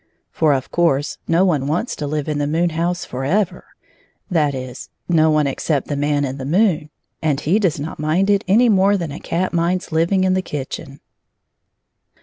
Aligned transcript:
For, 0.31 0.53
of 0.53 0.71
course, 0.71 1.19
no 1.27 1.45
one 1.45 1.67
wants 1.67 1.95
to 1.97 2.07
live 2.07 2.27
in 2.27 2.39
the 2.39 2.47
moon 2.47 2.71
house 2.71 3.05
forever— 3.05 3.65
that 4.31 4.55
is, 4.55 4.89
no 5.07 5.29
one 5.29 5.45
except 5.45 5.89
the 5.89 5.95
Man 5.95 6.25
in 6.25 6.39
the 6.39 6.43
moon, 6.43 6.89
and 7.21 7.39
he 7.39 7.59
does 7.59 7.79
not 7.79 7.99
mind 7.99 8.27
it 8.27 8.43
any 8.47 8.67
more 8.67 8.97
than, 8.97 9.11
a 9.11 9.19
cat 9.19 9.53
minds 9.53 9.89
Uving 9.89 10.23
in 10.23 10.33
the 10.33 10.41
kitchen. 10.41 11.01